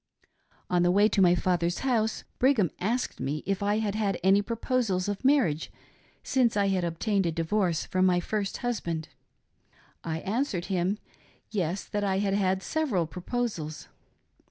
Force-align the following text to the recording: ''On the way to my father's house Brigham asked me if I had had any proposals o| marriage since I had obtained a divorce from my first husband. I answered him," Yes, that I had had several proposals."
''On 0.71 0.81
the 0.81 0.89
way 0.89 1.07
to 1.07 1.21
my 1.21 1.35
father's 1.35 1.81
house 1.85 2.23
Brigham 2.39 2.71
asked 2.79 3.19
me 3.19 3.43
if 3.45 3.61
I 3.61 3.77
had 3.77 3.93
had 3.93 4.19
any 4.23 4.41
proposals 4.41 5.07
o| 5.07 5.15
marriage 5.23 5.71
since 6.23 6.57
I 6.57 6.69
had 6.69 6.83
obtained 6.83 7.27
a 7.27 7.31
divorce 7.31 7.85
from 7.85 8.07
my 8.07 8.19
first 8.19 8.57
husband. 8.65 9.09
I 10.03 10.21
answered 10.21 10.65
him," 10.73 10.97
Yes, 11.51 11.85
that 11.85 12.03
I 12.03 12.17
had 12.17 12.33
had 12.33 12.63
several 12.63 13.05
proposals." 13.05 13.89